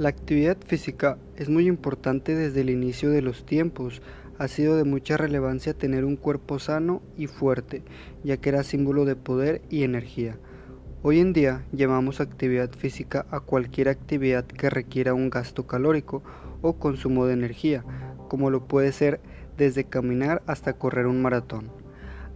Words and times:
La 0.00 0.08
actividad 0.08 0.56
física 0.66 1.18
es 1.36 1.50
muy 1.50 1.66
importante 1.66 2.34
desde 2.34 2.62
el 2.62 2.70
inicio 2.70 3.10
de 3.10 3.20
los 3.20 3.44
tiempos. 3.44 4.00
Ha 4.38 4.48
sido 4.48 4.78
de 4.78 4.84
mucha 4.84 5.18
relevancia 5.18 5.74
tener 5.74 6.06
un 6.06 6.16
cuerpo 6.16 6.58
sano 6.58 7.02
y 7.18 7.26
fuerte, 7.26 7.82
ya 8.24 8.38
que 8.38 8.48
era 8.48 8.62
símbolo 8.62 9.04
de 9.04 9.14
poder 9.14 9.60
y 9.68 9.82
energía. 9.82 10.38
Hoy 11.02 11.20
en 11.20 11.34
día 11.34 11.66
llamamos 11.70 12.22
actividad 12.22 12.70
física 12.70 13.26
a 13.30 13.40
cualquier 13.40 13.90
actividad 13.90 14.46
que 14.46 14.70
requiera 14.70 15.12
un 15.12 15.28
gasto 15.28 15.66
calórico 15.66 16.22
o 16.62 16.78
consumo 16.78 17.26
de 17.26 17.34
energía, 17.34 17.84
como 18.28 18.48
lo 18.48 18.66
puede 18.66 18.92
ser 18.92 19.20
desde 19.58 19.84
caminar 19.84 20.42
hasta 20.46 20.72
correr 20.72 21.08
un 21.08 21.20
maratón. 21.20 21.70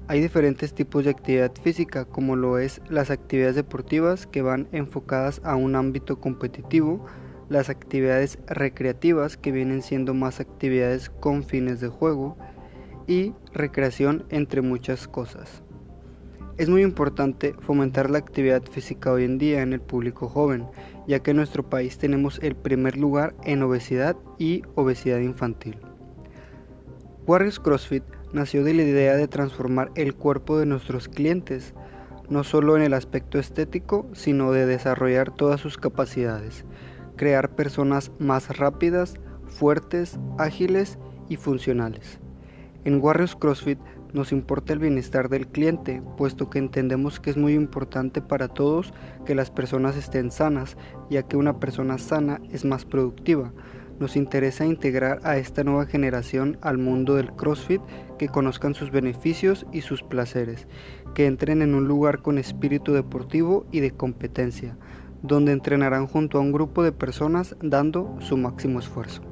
Hay 0.07 0.21
diferentes 0.21 0.75
tipos 0.75 1.05
de 1.05 1.13
actividad 1.13 1.53
física, 1.63 2.05
como 2.05 2.37
lo 2.37 2.59
es 2.59 2.83
las 2.91 3.11
actividades 3.11 3.57
deportivas 3.57 4.27
que 4.27 4.43
van 4.43 4.69
enfocadas 4.71 5.41
a 5.45 5.57
un 5.57 5.77
ámbito 5.77 6.21
competitivo, 6.21 7.07
las 7.55 7.71
actividades 7.71 8.37
recreativas 8.49 9.37
que 9.37 9.53
vienen 9.53 9.81
siendo 9.81 10.13
más 10.13 10.41
actividades 10.41 11.09
con 11.09 11.45
fines 11.45 11.81
de 11.81 11.89
juego 11.89 12.37
y 13.07 13.33
recreación 13.53 14.25
entre 14.29 14.61
muchas 14.61 15.07
cosas. 15.07 15.63
Es 16.59 16.69
muy 16.69 16.83
importante 16.83 17.55
fomentar 17.61 18.11
la 18.11 18.19
actividad 18.19 18.65
física 18.65 19.13
hoy 19.13 19.25
en 19.25 19.39
día 19.39 19.63
en 19.63 19.73
el 19.73 19.81
público 19.81 20.29
joven, 20.29 20.67
ya 21.07 21.21
que 21.21 21.31
en 21.31 21.37
nuestro 21.37 21.69
país 21.69 21.97
tenemos 21.97 22.41
el 22.43 22.57
primer 22.57 22.97
lugar 22.97 23.37
en 23.45 23.63
obesidad 23.63 24.17
y 24.37 24.63
obesidad 24.75 25.21
infantil. 25.21 25.79
Warriors 27.25 27.61
CrossFit 27.61 28.05
nació 28.33 28.65
de 28.65 28.75
la 28.75 28.83
idea 28.83 29.15
de 29.15 29.29
transformar 29.29 29.93
el 29.95 30.15
cuerpo 30.15 30.59
de 30.59 30.67
nuestros 30.67 31.09
clientes, 31.09 31.73
no 32.29 32.43
solo 32.43 32.77
en 32.77 32.83
el 32.83 32.95
aspecto 32.95 33.39
estético, 33.39 34.09
sino 34.13 34.51
de 34.51 34.67
desarrollar 34.67 35.31
todas 35.31 35.61
sus 35.61 35.77
capacidades, 35.77 36.65
crear 37.17 37.55
personas 37.55 38.11
más 38.19 38.57
rápidas, 38.57 39.15
fuertes, 39.47 40.19
ágiles 40.39 40.99
y 41.29 41.37
funcionales. 41.37 42.19
En 42.85 43.03
Warriors 43.03 43.37
CrossFit 43.37 43.79
nos 44.13 44.31
importa 44.31 44.73
el 44.73 44.79
bienestar 44.79 45.29
del 45.29 45.49
cliente, 45.49 46.01
puesto 46.17 46.49
que 46.49 46.61
entendemos 46.61 47.19
que 47.19 47.31
es 47.31 47.37
muy 47.37 47.55
importante 47.55 48.21
para 48.21 48.47
todos 48.47 48.95
que 49.27 49.35
las 49.35 49.51
personas 49.51 49.97
estén 49.97 50.31
sanas, 50.31 50.77
ya 51.11 51.25
que 51.25 51.37
una 51.37 51.59
persona 51.59 51.99
sana 51.99 52.41
es 52.53 52.65
más 52.65 52.85
productiva. 52.85 53.53
Nos 53.99 54.17
interesa 54.17 54.67
integrar 54.67 55.21
a 55.25 55.37
esta 55.37 55.65
nueva 55.65 55.87
generación 55.87 56.59
al 56.61 56.79
mundo 56.79 57.15
del 57.15 57.33
CrossFit, 57.33 57.81
que 58.19 58.29
conozcan 58.29 58.75
sus 58.75 58.91
beneficios 58.91 59.67
y 59.73 59.81
sus 59.81 60.03
placeres, 60.03 60.69
que 61.15 61.27
entren 61.27 61.63
en 61.63 61.75
un 61.75 61.89
lugar 61.89 62.23
con 62.23 62.39
espíritu 62.39 62.93
deportivo 62.93 63.67
y 63.73 63.81
de 63.81 63.91
competencia, 63.93 64.77
donde 65.25 65.53
entrenarán 65.53 66.07
junto 66.07 66.37
a 66.37 66.43
un 66.43 66.53
grupo 66.53 66.83
de 66.83 66.93
personas 66.93 67.57
dando 67.63 68.15
su 68.21 68.37
máximo 68.37 68.79
esfuerzo. 68.79 69.23